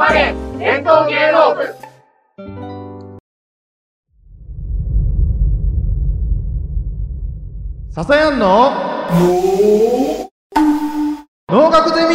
[0.00, 1.74] まれ伝統芸能部。
[7.90, 8.72] 笹やんの
[11.50, 12.14] 農学ゼミ。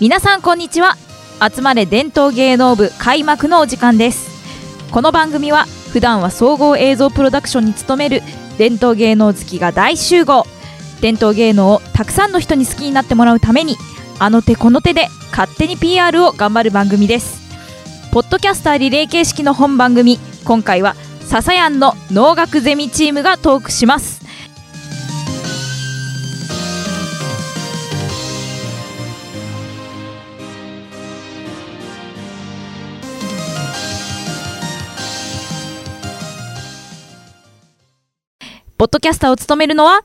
[0.00, 0.96] 皆さんこんにちは。
[1.40, 4.28] 集まれ伝統芸能部開幕のお時間です。
[4.90, 8.22] この番組は普段は総合映像プロダクションに勤める
[8.60, 10.44] 伝統芸能好きが大集合。
[11.00, 13.78] 伝統芸能をたくさんの人に好きになってもらうために
[14.18, 17.40] あの手この手で勝手に PR を頑張る番組です。
[18.12, 24.19] ポッドキャスターリレー形式の本番組今回はささやんの能楽ゼミチームがトークします。
[38.90, 40.02] ドキャスターを務めるのは？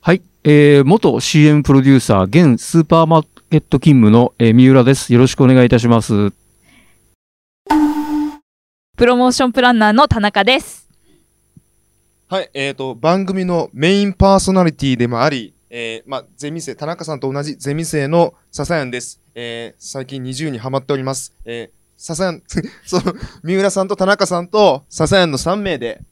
[0.00, 5.12] はい、えー、元 CM プロデューサー、現スーパーマーケット勤務の、えー三浦です。
[5.12, 6.32] よろしくお願いいたします。
[8.96, 10.88] プロモーションプランナーの田中です
[12.28, 19.20] はい、えっ、と、番組のメインパーソナリティでもあり、えー、まあ、ゼミ生、田中さんと同じゼミ生の笹谷です。
[19.34, 21.36] えー、最近20にハマっております。
[21.44, 22.42] えー、笹谷、
[22.84, 26.02] その、三浦さんと田中さんと笹谷の3名で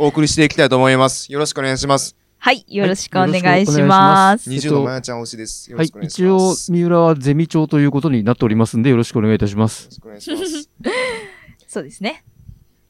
[0.00, 1.32] お送りしていきたいと思います。
[1.32, 2.16] よろしくお願いします。
[2.38, 5.68] はいよろしくお願いしまます20のまやちゃん推しです。
[5.68, 6.54] よろはいしくお願い、し一応。
[6.54, 9.90] 三浦はゼミ長ということになっておりますんで、よろしくお願いいたしますよろ。
[9.90, 10.70] しくお願いします。
[11.66, 12.24] そうですね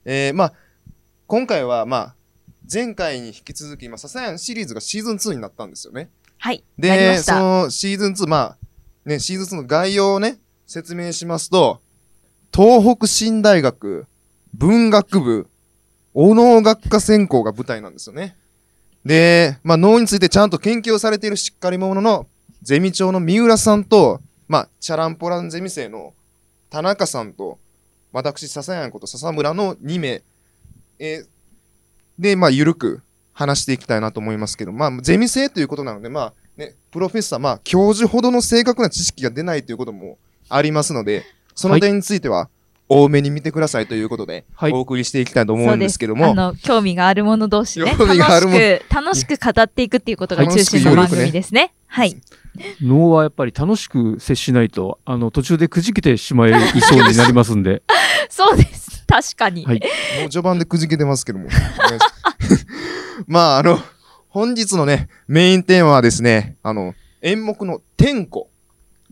[0.04, 0.52] えー、まあ、
[1.26, 2.14] 今回は、まあ、
[2.70, 6.10] 前回に引き続き、今、笹谷シリーズがシーズン2になったんですよね。
[6.36, 11.80] はいで、そのシーズン2、まあ、ね、シーズン2の概要をね、説明しますと、
[12.54, 14.06] 東北新大学
[14.52, 15.48] 文学部
[16.14, 18.36] お能学科専攻が舞台なんですよね。
[19.04, 22.26] で、まあ、能についてちゃんと研究をされているしっかり者の
[22.62, 26.14] ゼミ長の三浦さんと、まあ、チャランポランゼミ生の
[26.70, 27.58] 田中さんと、
[28.12, 30.22] 私、笹谷こと笹村の2名、
[30.98, 31.26] えー
[32.18, 33.02] で、まあ、ゆるく
[33.32, 40.18] 話していきたいなと思いますけど、まあ、ゼミ生ということなので、まあ、ね、プロフェッサー、まあ、教授ほどの正確な知識が出ないということも
[40.48, 41.24] ありますので、
[41.54, 42.48] その点については、
[42.88, 44.72] 多めに見てくださいということで、はい。
[44.72, 48.59] お送りしていきたいと思うんですけども、あの興味があるもの同士ね 興味があるもの。
[48.59, 51.72] 楽しく楽しく語っていくっていうことが中心の番組ですね。
[51.87, 52.16] はい。
[52.82, 57.82] 能はやっぱり楽しく接しないと、あの、途中でくじけてしまいそうになりますんで、
[58.28, 59.04] そうです。
[59.06, 59.81] 確かに、はい。
[60.21, 61.48] もう序盤でくじけてますけども。
[63.27, 63.81] まあ、あの、
[64.28, 68.50] 本日のね、メインテーマはですね、あの、演目の天子、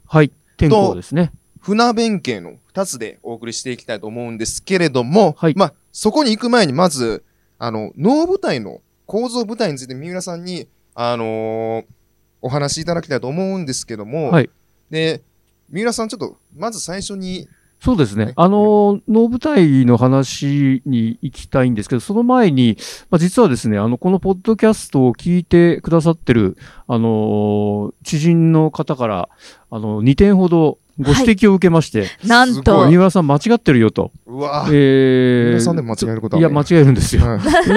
[0.07, 1.33] はい、天候ですね。
[1.67, 5.55] 船弁慶の二つでお送りしていきたいと思うんですけれども、はい。
[5.57, 7.25] まあ、そこに行く前にまず、
[7.59, 11.85] あの、能舞台の構造舞台について三浦さんに、あのー
[12.43, 14.51] お話しいただきたいと思うんですけども、はい。
[14.89, 15.23] で、
[15.69, 17.49] 三浦さんちょっと、まず最初に、
[17.81, 18.27] そうですね。
[18.27, 18.33] ね。
[18.37, 22.77] あの、能舞台の話に行きたいんですけど、その前に、
[23.11, 26.57] まあ、実はですね、あの、このポッドキャストを聞いてくださってる、
[26.87, 29.29] あの、知人の方から、
[29.71, 32.87] あの、2点ほどご指摘を受けまして、なんと。
[32.87, 32.91] い。
[32.91, 34.13] 三浦さん間違ってるよと。
[34.27, 34.67] うわ。
[34.71, 37.23] えー三浦さんでも間違えることいや、間違えるんですよ。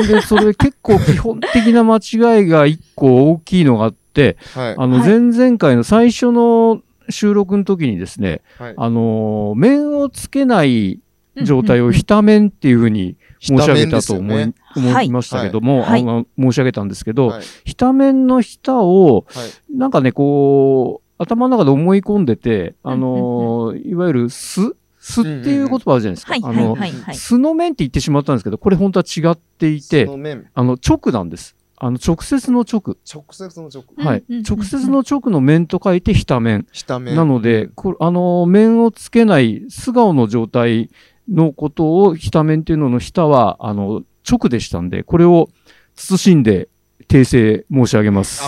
[0.08, 4.76] で、それで結構基本的な間違いが1個大きいのがあって、はい。
[4.78, 5.10] あの、はい。
[5.10, 8.74] 前々回の最初の収録の時にですね、はい。
[8.78, 11.00] あの、面をつけない
[11.44, 14.54] 状態をひた面っていうふうに申し上げたと思い,、ね。
[14.76, 16.02] 思いましたけども、はい。
[16.02, 17.44] あの申し上げたんですけど、はい。
[17.66, 19.78] ひた面のひたを、はい。
[19.78, 26.32] なんかね、こう、頭の中で思い込んでて、あの、いわゆるす、すっていう言葉あるじゃないですか。
[26.32, 31.58] はいはいあの、素の面って言ってしまったんですけど、これ本当は違っていてそ、の面、あの、直なんです。
[31.76, 32.98] あの、直接の直。
[33.12, 33.84] 直接の直。
[33.98, 34.24] はい。
[34.50, 36.66] 直接の直の面と書いてひた面。
[36.72, 37.16] ひた面。
[37.16, 40.90] なので、これあの、面をつけない素顔の状態
[41.30, 45.50] のことを、ひた面っていうののひたは、あの、直でしたんで、これを
[45.96, 46.70] 慎んで
[47.10, 48.44] 訂正申し上げます。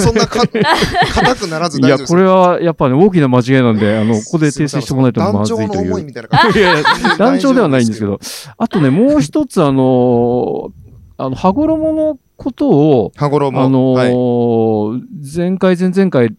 [0.00, 6.62] そんなか、 硬くならずいや、これはやっぱね、大きな間違いなんで、あの、 ここで訂正してもらわないとまずいというい。
[6.62, 8.20] や団長ではないんですけど、
[8.56, 10.70] あとね、もう一つ、あの、
[11.18, 13.60] あの、羽衣のことを、羽衣。
[13.60, 14.12] あのはい。
[14.12, 15.02] ー
[15.36, 16.32] 前回、前々回、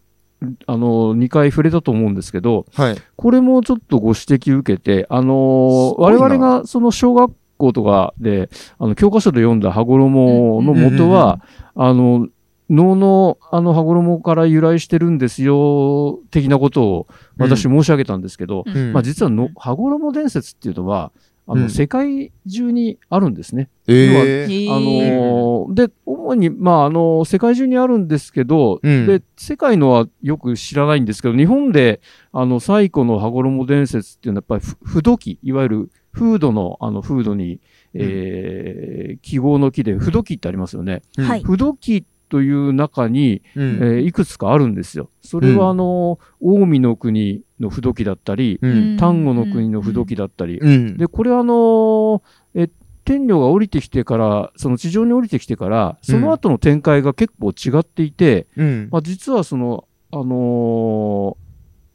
[0.66, 2.96] あのー、2回触れたと思うんですけど、はい。
[3.16, 8.48] これもちょっとご指摘受けて、あの我々がその小学校とかで、
[8.78, 11.40] あの、教科書で読んだ羽衣の元は、
[11.74, 12.28] あの、
[12.68, 17.06] 能のあの羽衣から由来してるんですよ、的なことを
[17.38, 18.92] 私申し上げたんですけど、うん。
[18.92, 21.12] まあ実はの、羽衣伝説っていうのは、
[21.48, 21.70] あの、うん。
[21.70, 23.68] 世界中にあるんですね。
[23.86, 29.06] ええあのーで、主に、まあ、あの世界中にあるんですけど、うん。
[29.06, 32.00] で、世界のはよく知らないんですけど、日本で、
[32.32, 37.60] あの、最古の羽衣伝説っていうのは、やっぱりふ、不土器、いわゆる、フードの、あの、フードに、
[37.94, 41.02] えー記号の木で、不土器ってありますよね。
[41.16, 41.24] うん。
[41.26, 41.42] はい。
[41.42, 43.76] 不土器という中に、うん。
[43.76, 45.10] えーいくつかあるんですよ。
[45.22, 48.96] それは、あの、近江の国の不土器だったり、うん。
[48.96, 50.96] 丹後の国の不土器だったり、うん。
[50.96, 52.20] で、これはあのー
[52.54, 52.70] え、
[53.04, 58.88] 天女が降りてきてから、その地上に降りてきてから、その後の展開が結構違っていて、うん。
[58.90, 61.36] まあ、実はその、あのー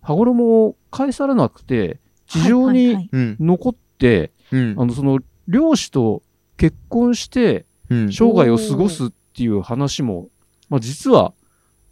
[0.03, 3.09] 羽衣を返されなくて、地上にはいはいはい。
[3.11, 3.37] うん。
[3.39, 4.75] 残って、うん。
[4.77, 6.23] あの、その、漁師と
[6.57, 8.11] 結婚して、うん。
[8.11, 10.29] 生涯を過ごすっていう話も、
[10.69, 11.33] まあ、実は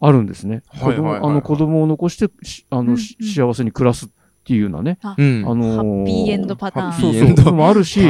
[0.00, 0.62] あるんですね。
[0.68, 1.20] はいはいはいはい。
[1.20, 2.98] 子供あの子供を残してしあの、うんうん。
[2.98, 4.08] し幸せに暮らすっ
[4.44, 4.98] ていうようなね。
[5.16, 5.44] うん。
[5.46, 6.92] あのーハッピーエンドパターン。
[6.92, 7.54] そうそう。
[7.54, 8.00] もあるし、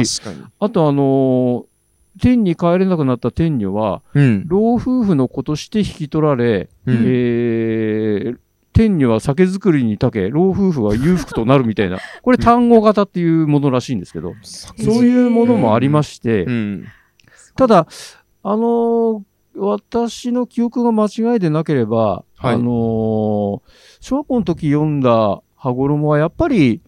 [0.59, 1.71] あとあのー
[2.19, 4.45] 天に帰れなくなった天女は、うん。
[4.47, 6.95] 老夫婦の子として引き取られ、うん。
[7.05, 8.37] えー
[8.73, 16.85] 天女は酒造りに長け、老夫婦は裕福となるみたいな、 これ単語型っていうものらしいんですけど、そういうものもありまして、うん。
[17.57, 17.87] ただ、
[18.43, 19.21] あのー
[19.53, 22.55] 私の記憶が間違いでなければ、はい。
[22.55, 23.61] あのー
[23.99, 26.81] 小学校の時読んだ羽衣はやっぱり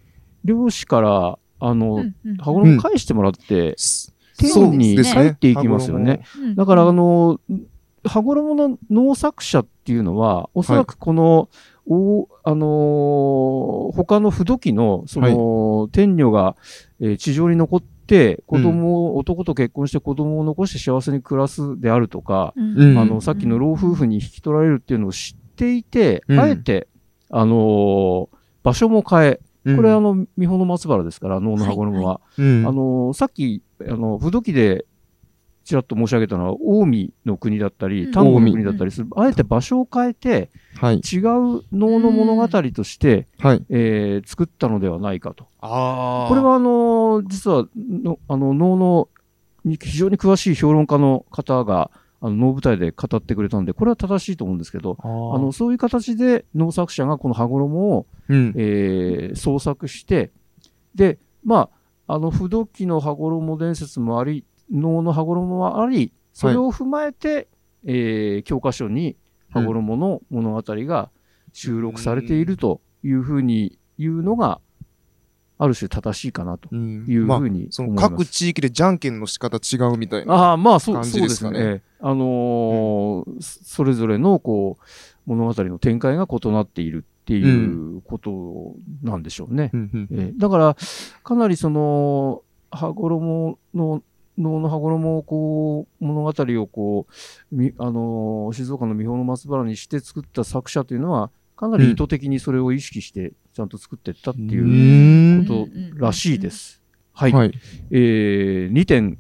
[0.46, 3.76] 漁師から、あの、うんうん羽衣返してもらって、
[4.64, 6.22] うにです入っていきますよね。
[6.40, 7.40] うんだから、あの、
[8.06, 11.50] 羽衣の農作者っていうのは、おそらくこの、
[11.86, 16.56] おあのー他の不土器の、その、天女が、
[17.00, 22.78] えー地上に残って、子供を、男と結婚して子供を残して幸せに暮らすであるとか、うん。
[22.78, 26.40] うんあの、さっきの老夫婦に引き取られるっていうのを知っていて、うん。
[26.40, 26.88] あえて、
[27.30, 28.28] あのー
[28.64, 29.76] 場所も変え、うん。
[29.76, 32.22] これあの、三保の松原ですから、能の羽衣は。
[32.38, 32.66] うん。
[32.66, 34.86] あの、さっき、あの、不土器で、
[35.64, 38.12] ちらっと申し上げたのは、近江の国だったり、うん。
[38.12, 39.08] 丹後の国だったりする。
[39.16, 40.96] あえて場所を変えて、はい。
[40.98, 41.22] 違う
[41.72, 43.64] 能の物語として、はい。
[43.70, 45.48] えー作ったのではないかと。
[45.62, 49.10] あこれは、あの、実はの、あの、能の
[49.64, 58.54] に非常に詳しい評論家の方が、あの、能舞台で語ってくれたんで、これは正しいと思うんですけど、ああの、そういう形で能作者がこの羽衣を、うん。
[58.58, 60.32] えー創作して、
[60.96, 61.70] で、ま
[62.08, 67.48] あ、あの、不土器の羽衣伝説もあり、能の羽衣もあり、それを踏まえて、
[67.86, 69.16] えー教科書に
[69.50, 71.10] 羽衣の物語が
[71.52, 74.60] 収録されているというふうに言うのが、
[75.60, 78.12] ある種正しいかなとうんいうまあふうにその思います。
[78.12, 80.34] 各地域でじゃんけんの仕方違うみたいな。
[80.34, 81.84] ああ、まあ、そう、でじですかねすね。
[82.02, 84.84] あのーそれぞれの、こう、
[85.26, 89.70] 物語の展開が異なっているっていうことなんでしょうね。
[89.74, 90.76] うんうんえーだから、
[91.24, 94.04] かなりその、羽衣の、
[94.38, 106.82] 能の羽衣をこう、物語をこう、みあのー静岡の三保の松原にして作った作者というのは、かなり意図的にそれを意識して、ちゃんと作っていったっていううんことらしいです。
[107.14, 107.32] はい。
[107.32, 107.52] はい。
[107.92, 109.18] えー、2点、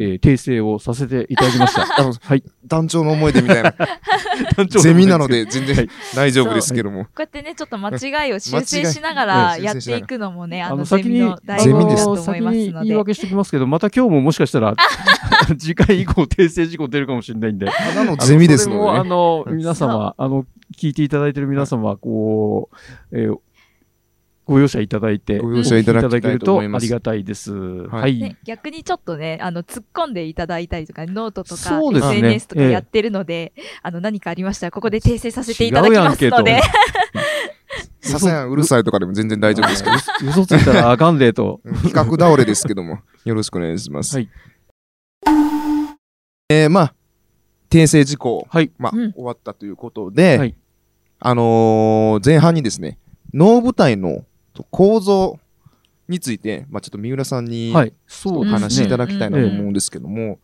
[0.00, 1.82] えー訂正をさせていただきました。
[1.98, 2.42] あのはい。
[2.66, 3.74] 団長の思い出みたいな。
[4.68, 7.04] ゼミなので全然はい大丈夫ですけども。
[7.04, 12.94] こうやってね、ちょっと間違いを修正しながらうんやっていくのもね、あの、ゼ先に、ミの醍ゼミですと思い先ますのでに言い。
[12.94, 14.74] 訳しておきますけど、また今日ももしかしたら、
[15.58, 17.66] 次回以降訂正事項出るかもしれないんで。
[17.66, 20.44] ただのゼミですあのそれもあの皆様、あの、
[20.76, 22.68] 聞いていただいている皆様、こ
[23.12, 23.38] う、えー
[24.48, 27.52] ご容赦いただいて、ご容赦いただきたいとけると思いますありがたいです。
[27.52, 33.52] ははい逆にちょっとね、あの、突っ込んでいただいたりとか、ノートとか、そうですね SNS とかええやってるので、
[33.82, 36.62] あの、何かありましたら、ここで訂正させていただきますので
[38.00, 40.30] ささやんうるさいとかでも全然大丈夫ですけど。
[40.30, 41.60] 嘘ついたらあかんでと。
[41.66, 44.16] うん企画倒れですけども、よろしくお願いします。
[44.16, 44.28] はい。
[46.48, 46.94] えー、まあ、
[47.68, 48.70] 訂正事項、はい。
[48.78, 50.54] まあ、うん終わったということで、はい
[51.20, 52.98] あのー前半にですね、
[53.34, 54.24] 能舞台の
[54.70, 55.38] 構造
[56.08, 57.92] について、まあ、ちょっと三浦さんにはい。
[58.26, 58.44] お。
[58.44, 60.38] 話しいただきたいなと思うんですけども、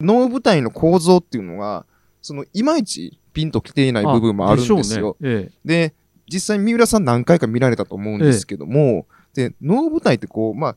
[0.00, 1.86] 能舞台の構造っていうのが、
[2.22, 5.16] その、いまいちピンときていない部分もあるんですよ。
[5.20, 5.50] でね。
[5.50, 5.94] えで、
[6.32, 10.76] 実際三浦さん何回か見られたと思うんですけども、で、能舞台ってこう、まあ、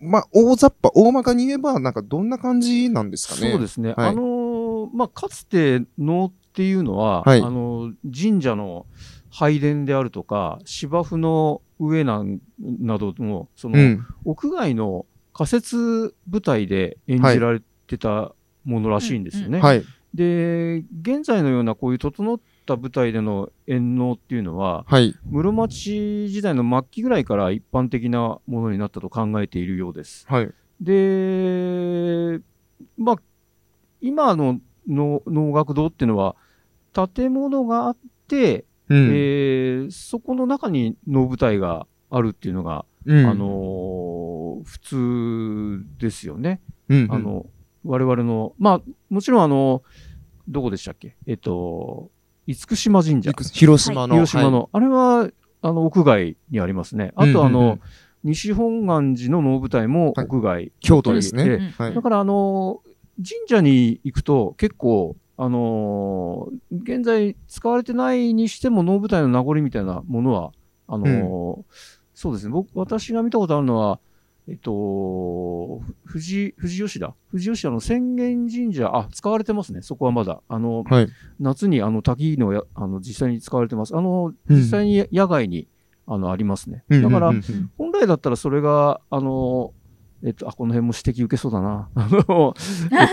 [0.00, 3.52] まあ、大雑把、大まかに言えば、なんかどんな感じなんですえかね？
[3.52, 3.94] そうですね。
[3.96, 7.94] はいあのーまあ、かつて能っていうのは、はいあのー
[8.30, 8.86] 神社の
[9.30, 14.06] 拝殿であるとか、芝生の上なんなどの、その、うん。
[14.24, 18.34] 屋外の仮設舞台で演じられてた
[18.64, 19.60] ものらしいんですよね。
[19.60, 19.84] はい。
[20.12, 25.14] で、現在のようなこういう整った舞台での演能っていうのは、はい。
[25.24, 30.26] 室町時代の末期ぐらいから一般的なものになったと考えているようです。
[30.28, 30.50] はい。
[30.80, 32.40] で、
[32.98, 33.16] まあ、
[34.00, 36.34] 今の能能楽堂っていうのは、
[36.92, 37.96] 建物があっ
[38.26, 39.08] て、うん。
[39.12, 46.60] えーそこの中に能舞台があるっていうのが、うんあ、のー普通ですよね。
[46.90, 47.46] うんあ、の、
[47.84, 49.82] 我々の、まあ、もちろんあの、
[50.46, 51.16] どこでしたっけ？
[51.26, 52.10] えっと、
[52.46, 53.32] 厳島神社。
[53.52, 54.14] 広島の。
[54.16, 55.30] 広島の、あれは、
[55.62, 57.12] あの、屋外にありますね。
[57.14, 57.78] あと、あの、
[58.22, 61.44] 西本願寺の能舞台もはい屋外、京都ですね。
[61.44, 62.02] うんはいだ。
[62.02, 62.82] から、あの、
[63.16, 70.52] 神社に行くと結構、あのー現在使われてないにしても能舞台の名残みたいなものは、
[70.86, 71.62] あのー
[72.14, 72.50] そうですね。
[72.52, 73.98] 僕、私が見たことあるのは、
[74.46, 77.14] えっと、ふ富士、富士吉田？
[77.30, 79.80] 富士吉田の浅間神社、あ、使われてますね。
[79.80, 80.42] そこはまだ。
[80.46, 81.08] あの、はい。
[81.38, 83.96] 夏にあの滝のや、あの、実際に使われてます。
[83.96, 85.66] あの、うん実際に野外に、
[86.06, 86.84] あの、ありますね。
[86.90, 89.72] だからうんうん、うん本来だったらそれが、あの、
[90.24, 91.88] えっと、あ、この辺も指摘受けそうだな。
[91.94, 92.54] あの、
[92.92, 93.04] え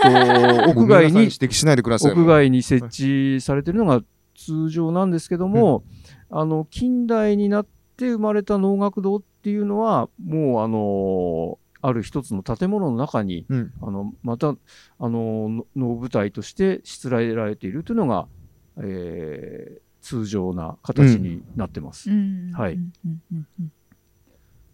[0.62, 2.12] っと、屋外に指、摘しないでください。
[2.12, 4.02] 屋外に設置されてるのが
[4.34, 5.84] 通常なんですけども、
[6.30, 13.72] あの、近代になって生まれた能楽堂っていうのは、もう、あの、ある一つの建物の中に、うん。
[13.80, 18.26] あの、また、あの、の能舞台としてしつらえられているというのが、
[18.78, 22.10] えー通常な形になってます。
[22.10, 23.72] うんはいうんうんうんうん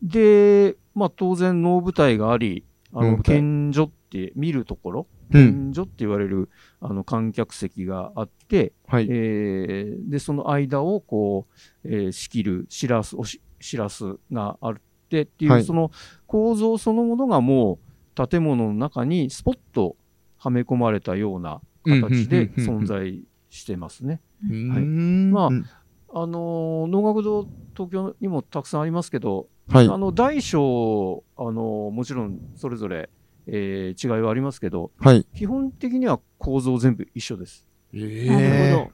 [0.03, 5.73] で、まあ当然能舞台があり、あの、能舞台剣所って見るところ、うん。
[5.73, 6.49] 剣所って言われる
[6.81, 9.07] あの観客席があって、はい。
[9.11, 11.47] えーで、その間をこ
[11.85, 14.75] う、えー仕切るしらす、おししらすがあっ
[15.09, 15.91] てっていう、はいその
[16.27, 17.79] 構造そのものがも
[18.17, 19.97] う建物の中にスポッと
[20.37, 24.21] はめ込まれたような形で存在してますね。
[24.49, 25.65] うはいんまあうん
[26.13, 29.89] あのー能楽堂東京にもたくさんありますけど、はい。
[29.89, 33.09] あの大小、あのもちろんそれぞれ、
[33.47, 35.27] えー違いはありますけど、はい。
[35.35, 37.67] 基本的には構造全部一緒です。
[37.93, 38.91] えなるほど。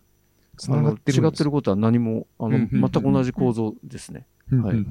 [0.56, 4.26] つながってるあの違ってることは何も、あの、全く同じ構造ですね。
[4.50, 4.86] はい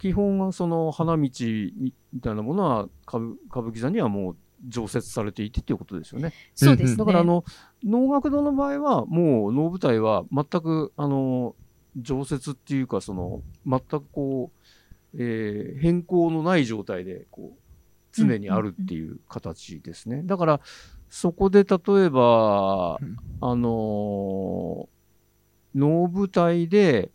[0.00, 1.92] 基本はその花道み
[2.22, 6.32] たいなものは歌舞歌舞伎座にはもう常設されていてっていうことですよね。
[6.54, 6.96] そうですね。
[6.96, 7.44] だからあの、
[7.84, 11.54] 能楽堂の場合はもう能舞台は全くあの、
[11.96, 17.58] 常設っていうかその、全くこう、えー変更のない状態でこう、
[18.12, 20.22] 常にあるっていう形ですね。
[20.24, 20.60] だから、
[21.08, 23.16] そこで例えば、うん。
[23.40, 24.88] あのー
[25.72, 27.12] 能舞台で、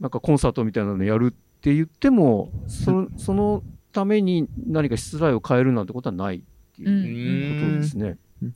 [0.00, 6.40] なんかコンサートみたいなのやるって言っても、そそのために何か失礼を変えるなんてことはないっ
[6.74, 8.16] ていうことですね。
[8.42, 8.54] うん。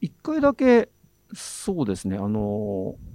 [0.00, 0.88] 一回だけ、
[1.34, 3.09] そうですね、あのー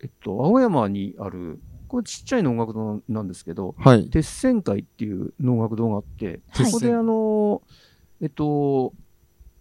[0.00, 4.08] えっと、青山にある、これちっちゃい能楽堂なんですけど、はい。
[4.10, 8.92] 鉄線会っていう能楽堂があって、はいそこであのーえっと、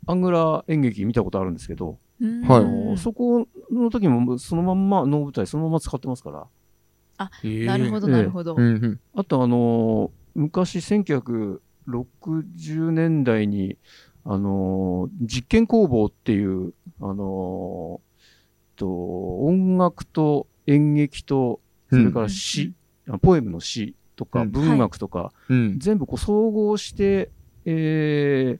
[0.08, 6.48] アングラ演劇見たことあるんですけど、うんはいあのそこの時もそのまんま能舞台そのまま使ってますから。
[7.66, 8.56] なるほど、ええなるほど。
[9.16, 13.78] あとあのー昔1960年代に、
[14.24, 18.07] あのー実験工房っていう、あのー
[18.78, 22.74] と、音楽と演劇と、それから詩、
[23.10, 25.80] あポエムの詩とかうん文学とか、うん。
[25.80, 27.32] 全部こう総合して、
[27.66, 28.60] え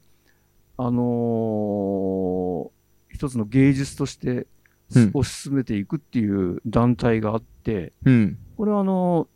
[0.80, 2.70] あのー
[3.10, 4.46] 一つの芸術として
[4.94, 8.38] うん推し進めていくっていう団体があって、うん。
[8.56, 9.28] これはあの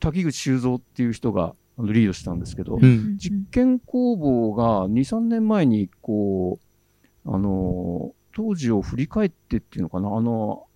[0.00, 3.16] 滝口修造っていう人があのリードしたんですけど、うん。
[3.18, 6.58] 実験工房が2、3年前にこ
[7.26, 10.68] う、あのー当時を振り返ってっていうのかな、あの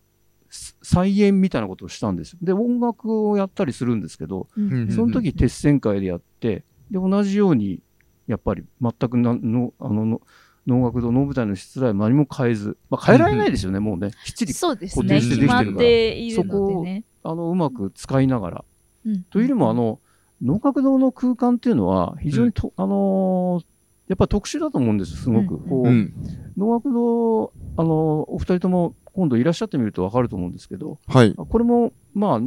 [0.50, 2.38] す再演みたいなことをしたんですよ。
[2.42, 4.48] で、音楽をやったりするんですけど、
[4.90, 7.80] その時鉄線会でやって、で、同じように、
[8.26, 10.20] やっぱり全くなの、あの、の
[10.66, 14.10] 能楽堂、能舞台の質は何も変えず、まあ、変えられないですよね、もうね。
[14.24, 15.08] きっちり、そうですね。
[15.08, 17.04] 固定してできてるからっているのでね。
[17.22, 18.64] あの、うまく使いながら。
[19.06, 20.00] うんというよりも、あ、の、
[20.42, 23.71] 能楽堂の空間っていうのは、非常にと、あのー
[24.12, 25.54] やっぱ特殊だと思うんですよ、すごく。
[25.54, 26.12] うんこう、うん。
[26.58, 31.34] 能楽堂、あのお二人とも今度いらっしゃってみるとわかると思うんですけど、はい。
[31.34, 32.40] これも、まあ、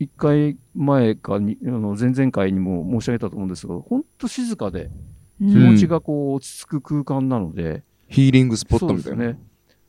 [0.00, 4.90] 一回前かに、あの前々回にも申し上げたと思うんですけど、本当静かで、うん
[5.40, 9.18] 気持ちがこう落ち着く空間なので、ヒーリングスポットみたいな。
[9.18, 9.40] ですね。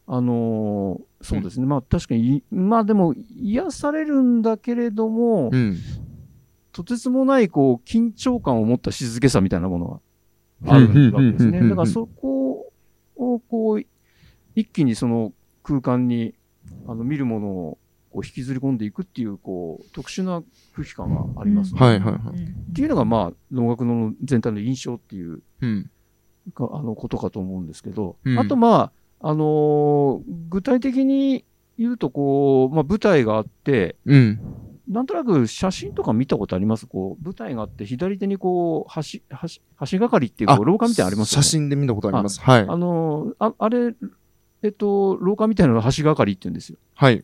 [0.05, 1.65] あのーそうですね。
[1.65, 5.75] まあ確かにい、まあでも癒されるんだけれども、うん。
[6.71, 9.99] とてつもないこう緊張感を持った静けさみたいなものが
[10.65, 11.69] あるわけですね。
[11.69, 12.71] だからそこ
[13.15, 13.85] をこう、
[14.55, 16.33] 一気にその空間に
[16.87, 17.77] あの見るものを
[18.11, 20.43] こう引きずり込んでいくっていうこう特殊な
[20.75, 21.79] 空気感がありますね。
[21.79, 25.89] はいはいはいっていうのがまあ能楽の全体の印象っていううん。
[26.53, 31.45] かあのことかと思うんですけど、うんあとまあ、あのー具体的に
[31.77, 34.39] 言うとこう、まあ、舞台があって、うん。
[34.89, 36.87] なんとなく写真とか見たことあります？
[36.87, 41.43] こう舞台があって、左手にこう橋、橋、橋がかりっていうこう廊下みたいなのありますよね。
[41.43, 42.41] 写真で見たことあります。
[42.41, 42.61] はい。
[42.61, 43.93] あのーあ、あれ、
[44.63, 46.77] えっと、廊下みたいなのが橋がかりって言うんですよ。
[46.95, 47.23] はい。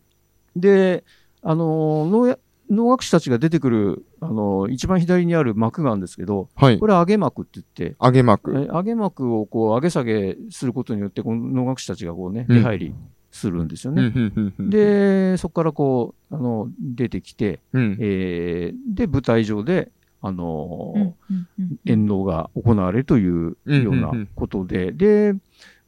[0.56, 1.04] で、
[1.42, 2.38] あのー能や
[2.70, 6.88] 能楽師たちが出てくる、あのー一番左にある幕があるんですけど、はいこ。
[6.88, 8.56] れ上げ幕って言って、揚げ幕。
[8.58, 12.96] え上げ幕をこう上げ下げすることによって、この能楽師たちがこうね、うん出入り
[13.32, 14.14] するんですよね。
[14.58, 17.98] で、そこからこう、あの、出てきて、うん。
[18.00, 25.34] えーで、舞台上で、あのーうんうんうん演能が行われるといううんようなことで、で、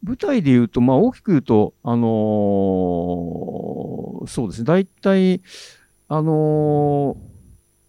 [0.04, 5.42] 舞台で言うと、まあ大きく言うと、あのーそうですね、大体、
[6.08, 7.28] あのー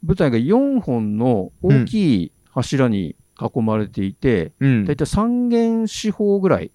[0.06, 4.84] 舞台が4本の大きい柱に囲まれていて、うん。
[4.84, 6.70] 大体3軒四方ぐらい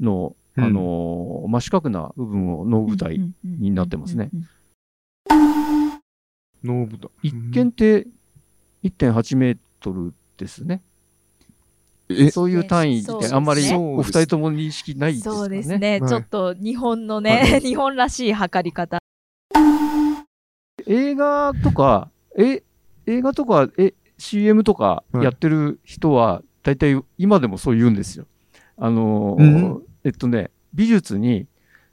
[0.00, 3.20] の、うんあのー真四角な部分を能舞台。
[3.44, 4.30] になってますね。
[6.64, 7.08] ノーブだ。
[7.22, 8.06] 一軒って
[8.82, 10.82] 1.8メートルですね。
[12.08, 15.36] え、そういう単位ってあんまりお二人とも認識ないですかね。
[15.36, 18.98] そうですね、はいちょっと日本のはね、 日本らしい測り方。
[20.86, 22.62] 映画とか、え、
[23.06, 28.26] 映画とか、え、CM とかはいやってる人は、大体今でもそう言うんですよ。
[28.76, 31.46] あのーうんえっとね、美術に、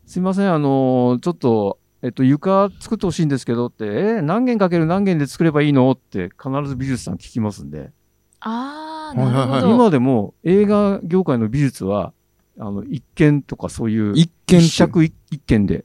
[0.05, 7.91] すいません、あのーちょっと、えっと、床作ってほしいんですけどって、え、何件かける何件で作ればいいのって必ず美術さん聞きますんで、
[8.39, 9.75] ああ、なるほど。
[9.75, 12.13] 今でも映画業界の美術は、
[12.57, 15.83] あの、一件とかそういう、一見一尺一一件で、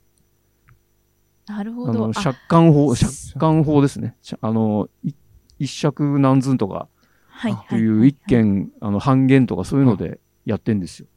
[1.46, 1.90] なるほど。
[1.90, 4.16] あの、あ借款法、そ借款法ですね。
[4.40, 5.12] あの、い
[5.58, 6.88] 一尺何寸とか
[7.28, 11.08] はいという一件、あの、半減とかそういうのでやってんですよ。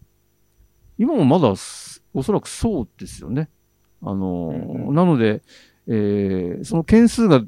[0.98, 3.50] 今もまだす、おそらくそうですよね。
[4.04, 5.42] あのー、なので、
[5.88, 7.42] えーその件数が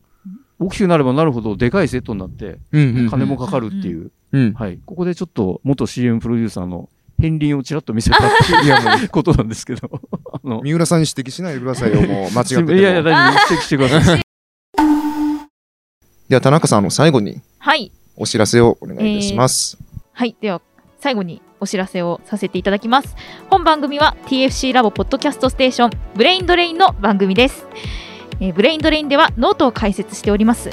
[0.60, 3.10] 大きくなればなるほどでかいセットになって、うんうん。
[3.10, 4.54] 金もかかるっていう、うん。
[4.54, 4.80] はい。
[4.86, 9.90] ここでちょっと元 CM プロデューサーの片鱗をちらっと見せたっていういやもうことなんですけど。
[10.32, 12.32] あの、三浦さんに指摘しないでくださいよ、もう。
[12.32, 12.72] 間違ってても。
[12.72, 13.54] いやいや、大丈夫。
[13.54, 14.22] 指摘してください。
[16.30, 17.92] では、田中さん、あの、最後にはい。
[18.18, 19.78] お知らせをお願いいたします。
[20.12, 20.36] はい。
[20.42, 20.62] では、
[21.00, 23.16] 最後にお知らせをさせていただきます。
[23.50, 27.66] 本番組は TFC ラボポッドキャストステーションブレインドレインの番組です。
[28.40, 30.70] えーブレインドレインではノートを開設しております。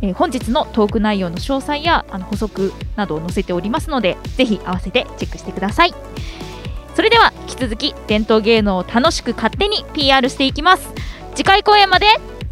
[0.00, 5.94] えー本日のトーク内容の詳細やあの補足などを載せておりますので、ぜひ合わせてチェックしてください。
[6.94, 10.88] それでは引き続き伝統芸能を楽しく勝手に PR していきます。
[11.34, 12.06] 次回公演まで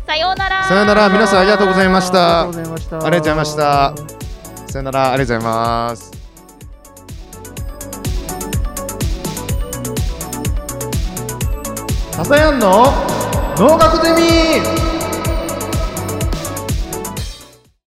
[0.07, 0.65] さようなら。
[0.65, 2.43] さようなら、皆さんありがとうございました。
[2.43, 2.97] ありがとうございました。
[2.97, 3.95] ありがとうございました。
[4.73, 6.20] さよなら、ありがとうございます。
[12.25, 12.85] 笹やんの
[13.57, 14.90] 農学ゼミ。